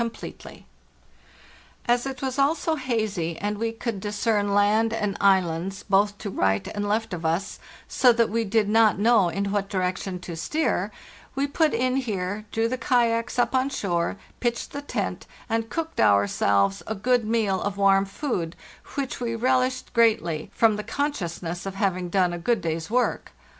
[0.01, 0.23] LAND AT
[1.87, 8.11] LAST 379 could discern land and islands both to right and left of us, so
[8.11, 10.91] that we did not know in what direction to steer,
[11.35, 15.99] we put in here, drew the kayaks up on shore, pitched the tent, and cooked
[15.99, 18.55] ourselves a good meal of warm food,
[18.95, 23.33] which we relished greatly, from the consciousness of having done a good day's work.